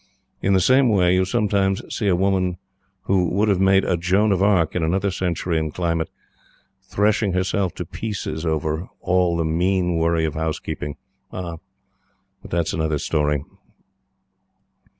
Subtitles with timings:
[0.41, 2.57] In the same way, you sometimes see a woman
[3.03, 6.09] who would have made a Joan of Arc in another century and climate,
[6.81, 10.95] threshing herself to pieces over all the mean worry of housekeeping.
[11.31, 11.59] But
[12.45, 13.43] that is another story.